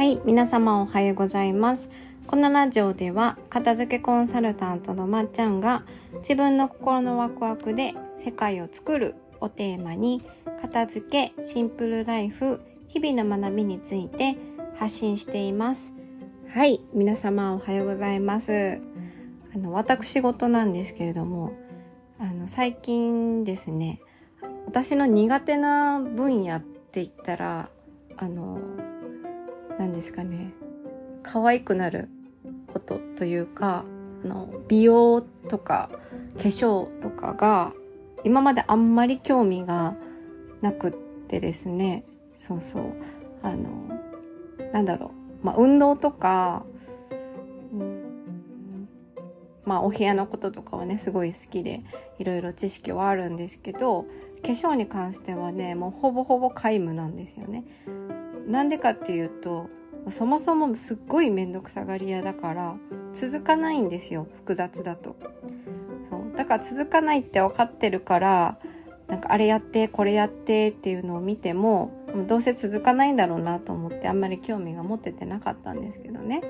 [0.00, 1.90] はい、皆様おはようございます。
[2.26, 5.84] このラジオでは、片付けコンサルタントのまっちゃんが、
[6.20, 10.22] 自分の心のワクワクで世界を作るをテーマに、
[10.62, 14.38] 片付け、シンプルライフ、日々の学びについて
[14.78, 15.92] 発信しています。
[16.48, 18.80] はい、皆様おはようございます。
[19.54, 21.52] あの、私事なんですけれども、
[22.18, 24.00] あの、最近ですね、
[24.64, 27.68] 私の苦手な分野って言ったら、
[28.16, 28.79] あの、
[29.80, 30.52] 何ですかね、
[31.22, 32.10] 可愛くなる
[32.66, 33.86] ことというか、
[34.22, 35.88] あの、美容とか
[36.36, 37.72] 化粧とかが、
[38.22, 39.94] 今まであんまり興味が
[40.60, 40.92] なくっ
[41.28, 42.04] てですね、
[42.36, 42.92] そうそう、
[43.42, 43.70] あの、
[44.74, 45.12] なんだろ
[45.42, 46.62] う、まあ、運動とか、
[47.72, 48.86] うん
[49.64, 51.84] まあ、お部屋のこととかはね、すごい好きで、
[52.18, 54.02] いろいろ知識はあるんですけど、
[54.42, 57.64] 化粧に関してはね、もうほぼほぼ皆無なんですよね。
[58.50, 59.68] なんでかっていうと、
[60.08, 62.76] そもそもすっごいめんどくさがり屋だから、
[63.12, 65.16] 続かないんですよ、複雑だと。
[66.10, 66.36] そう。
[66.36, 68.58] だから続かないって分かってるから、
[69.06, 71.92] なんかあれやって、これやってっていうのを見ても、
[72.28, 76.42] どうせ続かないんだろうなと思ってあんまり興味が持ててなかったんですけどね。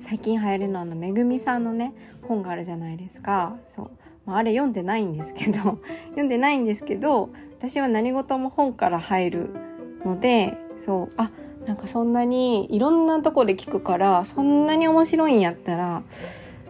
[0.00, 3.56] 最近流行るのはあの、めぐみさんのね、本があるじゃないですか。
[3.68, 3.90] そう。
[4.24, 5.78] まあ、あれ読んでないんですけど、
[6.10, 9.63] 読んでないんですけど、私は何事も本から入る
[10.04, 11.30] ので、そう、あ、
[11.66, 16.02] なんかそんなにいろんなとこで聞くから、そんなに面白いんやったら、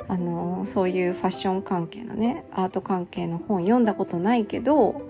[0.07, 5.03] あの、そういうファッション関係のね、アート関係の本読んだことないけど、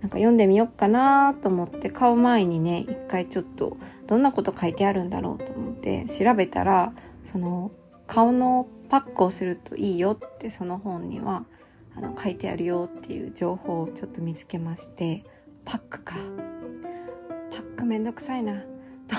[0.00, 6.92] なんか読んでみようかなと思って買う前にね、一回ちょっとどんなこと書いてあるんだろうと思って調べたら、
[7.24, 7.70] その
[8.06, 11.44] 顔のパックをするといいよってその本には
[11.96, 15.24] あの書いてあるよっていう情報をちょっと見つけまして、
[15.64, 16.14] パックか。
[17.76, 18.54] パックめんどくさいな、
[19.06, 19.16] と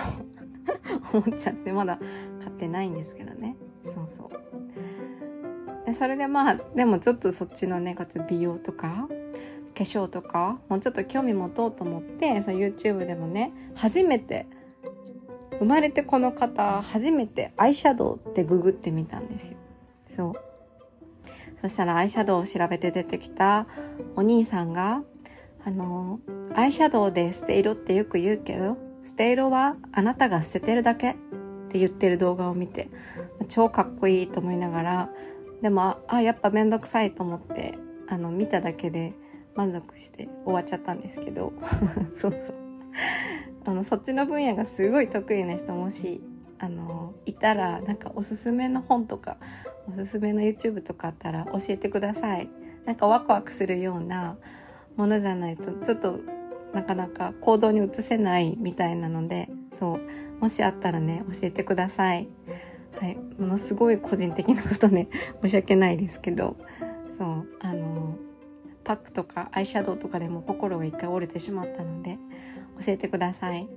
[1.14, 2.00] 思っちゃってまだ
[2.40, 3.56] 買ってないんですけどね。
[3.86, 5.86] そうそう。
[5.86, 14.48] でそれでまあ、でもちょっとそっちのね、こっち美容とか、化粧とか、もうちょっと興味持とうと思って、その YouTube でもね、初めて、
[15.60, 19.58] 生まれてこの方、初めてアイシャドウってググってみたんですよ。
[20.10, 20.34] そう。
[21.62, 23.68] そしたらアイシャドウを調べて出てきた
[24.16, 25.04] お兄さんが、
[25.68, 26.22] あの、
[26.56, 31.14] アイシャドウで捨て色ってよく言うけど、捨て色はあなたが捨ててるだけっ
[31.70, 32.90] て言ってる動画を見て、
[33.50, 35.10] 超かっこいいと思いながら、
[35.62, 37.78] でも、あ、あやっぱめんどくさいと思って、
[38.08, 39.14] あの、見ただけで
[39.56, 41.52] 満足して終わっちゃったんですけど、
[42.18, 42.54] そうそう。
[43.66, 46.22] あの、そっちの分野がすごい得意な人もし、
[46.60, 49.36] あの、いたら、なんかおすすめの本とか、
[49.90, 52.50] おすすめの YouTube とかあったら教えてください。
[52.86, 54.38] なんかワクワクするような
[54.98, 56.20] ものじゃないと、ちょっと
[56.74, 60.00] なかなか行動に移せないみたいなので、そう、
[60.42, 62.28] もしあったらね、教えてください。
[63.00, 63.18] はい。
[63.38, 65.08] ものすごい個人的なことね、
[65.42, 66.58] 申し訳ないですけど、
[67.18, 68.16] そう、あの、
[68.84, 72.18] パックとかアイシャドウとかでも心が一回折れてしまったので、
[72.86, 73.68] 教えてください。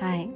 [0.00, 0.30] はい。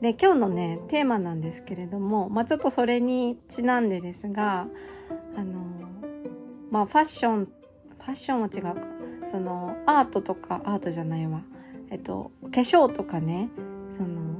[0.00, 4.66] で、今日のね、テーマなんですけれども、まあちょっとそれにちなんでですが、
[5.36, 5.60] あの、
[6.70, 8.76] まあファッション、ファッションは違うか。
[9.30, 11.42] その、アートとか、アートじゃないわ。
[11.90, 13.48] えっと、化粧とかね、
[13.96, 14.30] その、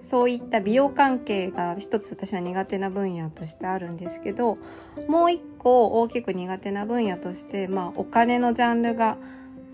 [0.00, 4.58] そういった美容関係が一つ私は苦手な分野としてあるんですけど、
[5.08, 9.18] もう一個大きく苦手な分野として、まあお金のジャンルが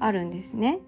[0.00, 0.80] あるんですね。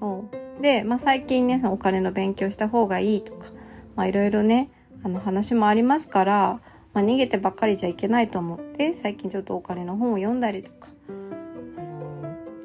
[0.00, 0.28] そ
[0.58, 0.62] う。
[0.62, 3.48] で、まあ最近ね、そのお金の勉強した方がいいとか、
[3.96, 4.70] まあいろいろね、
[5.02, 6.60] あの話もありますから、
[6.92, 10.88] まあ逃げてばっかりじゃいけないと思って、最近ちょっとお金の本を読んだりとか、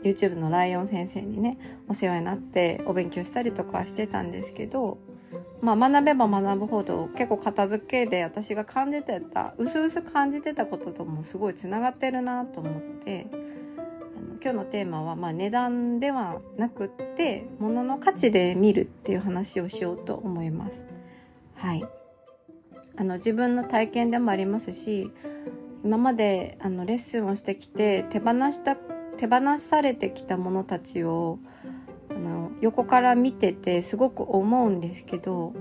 [0.09, 4.97] YouTube のライオン先生にね、お世話になってお勉強したりとかしてたんですけど、
[5.61, 20.85] まあ学べば学ぶほど結構片付けで私が感じてた、うすうす感じてたことともすごい繋がってるなと思って、あの今日のテーマはまあ値段ではなくって、物の価値で見るっていう話をしようと思います。
[21.55, 21.83] はい。
[22.95, 25.11] あの自分の体験でもありますし、
[25.83, 28.75] 今まであのレッスンをしてきて手放した、
[29.19, 31.39] 手放されてきたものたちを
[32.09, 35.53] あの横から見ててすごく思うんですけど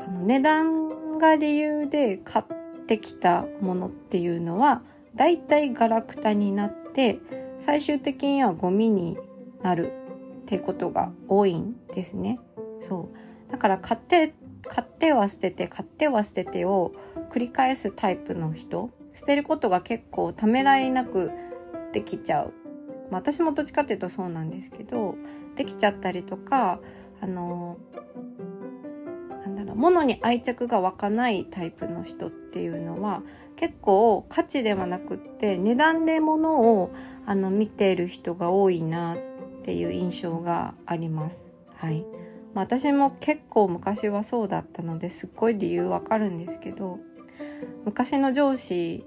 [0.00, 4.80] あの値段が理由で買ってきたものっていうのは
[5.14, 7.20] だいたいガラクタになって
[7.58, 9.18] 最終的にはゴミに
[9.62, 9.92] なる
[10.40, 12.40] ってことが多いんですね。
[12.80, 13.10] そ
[13.48, 13.52] う。
[13.52, 14.34] だから買って、
[14.66, 16.92] 買っては捨てて、買っては捨ててを
[17.30, 21.30] 繰り返すタイプの人、捨てることが結構ためらいなく
[21.92, 22.61] できちゃう。
[23.12, 25.16] まあ私もどっちかっていうとそうなんですけど、
[25.54, 26.80] できちゃったりとか、
[27.20, 27.76] あの
[29.44, 33.22] なんだろう物に愛着が湧かないタイプの人っていうのは
[33.56, 36.90] 結構価値ではなくって値段で物を
[37.26, 39.18] あの見ている人が多いなっ
[39.64, 41.52] ていう印象があります。
[41.76, 42.04] はい。
[42.54, 46.98] まあ、私も結構昔はそうだったのですっごい理由わかるんですけど
[47.86, 49.06] 昔の上司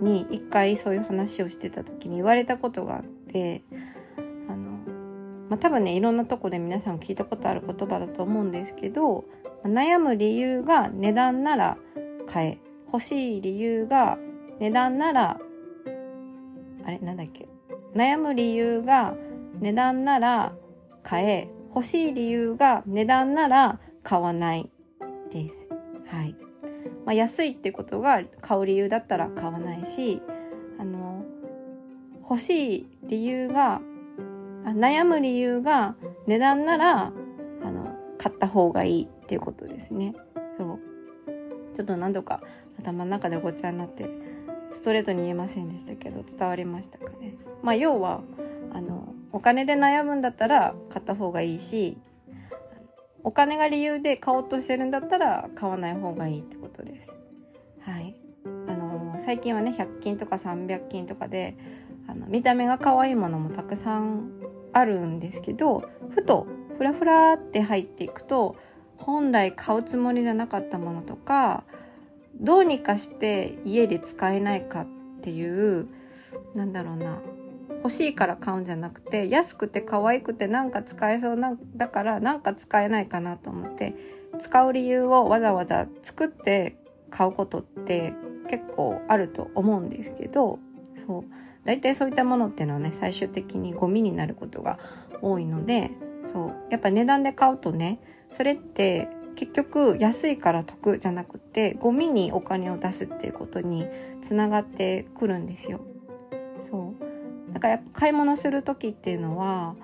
[0.00, 3.62] に一回そういう話をしてた時に言われたことがあって
[4.48, 4.72] あの、
[5.48, 9.24] まあ、多分ねいろんなとこで皆さん聞いたことある言葉だと思うんですけど
[9.64, 11.78] 悩む理由が値段なら
[12.26, 12.58] 買え
[12.92, 14.18] 欲しい理由が
[14.60, 15.38] 値段なら
[16.84, 17.48] あれなんだっけ？
[17.94, 19.14] 悩む理由が
[19.60, 20.52] 値段なら
[21.02, 24.70] 買え欲しい理由が値段なら買わない
[25.30, 25.66] です。
[26.06, 26.36] はい。
[27.04, 30.22] まあ、安いってことが買う理由だったら買わないし、
[30.78, 31.24] あの、
[32.22, 33.80] 欲しい理由が、
[34.64, 35.94] 悩む理由が
[36.26, 37.12] 値段なら、
[37.62, 40.14] あの、買った方がいいっていうことですね。
[40.56, 40.80] そう。
[41.74, 42.40] ちょっと何度か
[42.78, 44.08] 頭の中でごちゃになって、
[44.72, 47.34] ストレートに言えませんでしたけど、伝わりましたかね。
[47.62, 48.22] まあ、要は、
[48.72, 51.98] あの、お金で悩むんだったら買った方がいいし、
[53.24, 57.12] お金が理由で買おうとしてるんだったら買わない方がいいってことです。
[57.80, 58.14] はい。
[58.68, 61.56] あのー、最近はね、100均とか300均とかで、
[62.06, 64.30] あの、見た目が可愛いものもたくさん
[64.72, 68.56] あるんですけど、ふと、ふらふらって入っていくと、
[68.98, 71.64] 本来買うつもりじゃなかったものとか、
[72.40, 74.86] どうにかして家で使えないかっ
[75.22, 75.88] ていう、
[76.54, 77.22] なんだろうな、
[77.84, 83.94] 欲しいから買うんじゃなくて安くて可愛くてなんか使えそうなだからなんか使えないかなと思って
[84.40, 86.78] 使う理由をわざわざ作って
[87.10, 88.14] 買うことって
[88.48, 90.58] 結構あると思うんですけど
[91.06, 91.24] そう。
[91.64, 94.78] 大体そういったものっていうのはね最終的にゴミになることが
[95.20, 95.90] 多いので
[96.32, 96.52] そう。
[96.70, 98.00] やっぱ値段で買うとね
[98.30, 103.86] それって結局安いから得じゃなくてゴミにお金を出すっていうことに
[104.22, 105.80] つながってくるんですよ。
[106.62, 107.03] そう。
[107.54, 109.76] だからやっぱ買い物する時っていうのは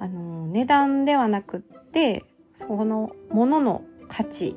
[0.00, 2.24] あの値段ではなくって
[2.54, 4.56] そのものの価値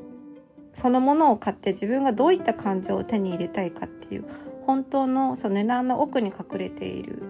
[0.74, 4.26] そのものを買って自分がどういった感情を手に入れたいかっていう
[4.66, 7.22] 本当のその値段の奥に隠れている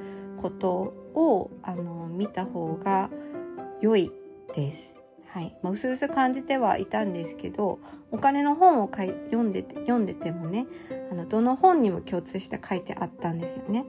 [0.41, 0.69] こと
[1.15, 3.09] をあの見た方が
[3.81, 4.11] 良い
[4.55, 4.99] です。
[5.33, 5.55] はい。
[5.63, 7.79] まあ、薄々感じてはいたんですけど、
[8.11, 10.67] お金の本を読んでて、読んでてもね、
[11.11, 13.83] あの、どの本にも共通して書いてあったんですよね。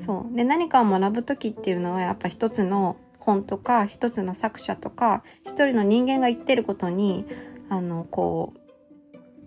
[0.00, 0.36] そう。
[0.36, 7.24] で何かを学ぶ時っていうのはやっぱ一つの本とか一つの作者とか一人の人間が言ってることに
[7.70, 8.52] あのこ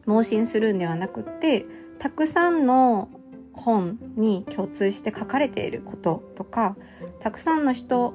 [0.05, 1.65] う盲信するんではなくって
[1.99, 3.09] たくさんの
[3.53, 6.75] 本に共通して書かれていることとか
[7.19, 8.13] たくさんの人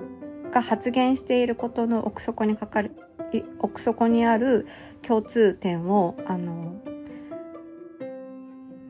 [0.52, 2.92] が発言していることの奥底にかかる
[3.60, 4.66] 奥底にある
[5.00, 6.74] 共通点をあの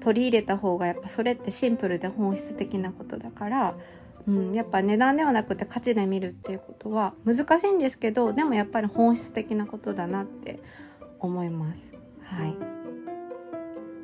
[0.02, 3.74] 取り入れた方がやっぱそれってシンプルで本質的なことだから、
[4.26, 10.58] うん、やっぱ値段ではなくて価値で見るっていうことは難しいんですけどでもやっぱり本質的なことだなって
[11.20, 11.88] 思います。
[12.24, 12.56] はい。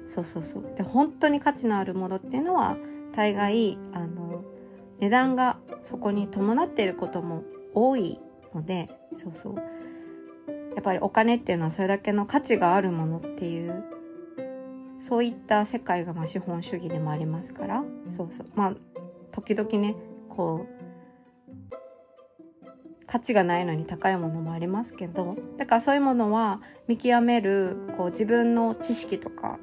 [0.06, 0.72] そうそうそう。
[0.76, 2.76] で本当に価値のあるものっていうのは
[3.12, 4.44] 大概あの
[5.00, 7.42] 値段がそこに伴っていることも
[7.74, 8.20] 多い
[8.54, 9.56] のでそうそう。
[10.76, 13.97] やっぱりお金っていうのはそれだけの価値があるものっていう
[15.00, 18.46] そういった世界がまあ資本主義でもありますから、そうそう。
[18.54, 18.74] まあ、
[19.32, 19.94] 時々ね、
[20.28, 20.78] こう、
[23.06, 29.58] 価値がないのに高いものもありますけど、だからそういうものは見極める、こう自分の知識とか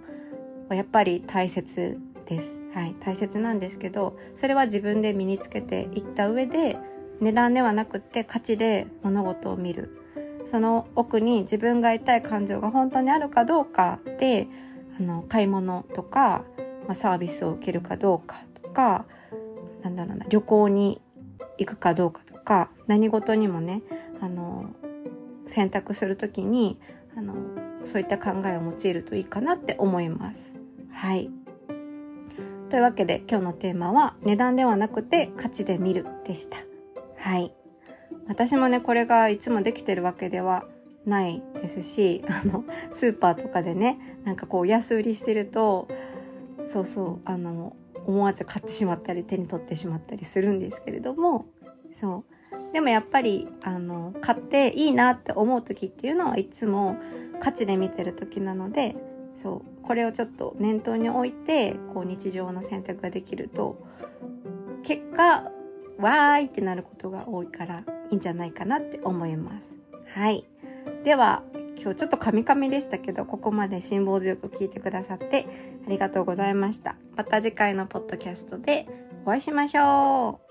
[0.68, 2.58] はやっぱり大切です。
[2.74, 6.78] はい、大切なんですけど、それは自分で身につけていった上で、
[7.22, 10.02] 値段ではなくって価値で物事を見る。
[10.46, 14.48] その奥に自分が得たい感情が本当にあるかどうかで、
[14.98, 16.44] あの買い物とか、
[16.88, 19.06] まあ、サービスを受けるかどうかとか
[19.84, 21.02] なんだろうな旅行に
[21.58, 23.82] 行くかどうかとか何事にもね
[24.22, 24.70] あの
[25.46, 26.80] 選択するときに
[27.16, 27.36] あの
[27.84, 30.54] そういった考えを用いるといいかなって思います。
[30.92, 31.30] はい。
[32.70, 36.58] というわけで今日のテーマは値段ではなくて価値で見るでした。
[37.18, 37.54] はい。
[38.28, 40.66] 私もね、これがいつもできてるわけでは
[41.06, 45.88] ないですし、あの、スーパーとかでね、なんかこう安売りしてると、
[46.66, 51.46] そうそう、あの、思わず買ってしまったり手に取ってしまったりするんですけれども、
[51.92, 52.74] そう。
[52.74, 56.98] でもやっぱり、あの、買っていいなって思う時っていうのはいつも
[57.40, 58.96] 価値で見てる時なので、
[59.42, 59.84] そう。
[59.84, 63.82] これをちょっと念頭に置いて、こう日常の選択ができると、
[64.84, 65.52] 結果、
[65.98, 69.72] わーいってなることが多いからいいんじゃないかなって思います。
[70.14, 70.46] はい。
[71.04, 71.44] では、
[71.82, 75.46] 今日ちょっとカミカミでしたけど、ここまで辛抱強く聞いてくださって
[75.86, 76.96] ありがとうございました。
[77.16, 78.88] また次回のポッドキャストで
[79.26, 80.45] お会いしましょう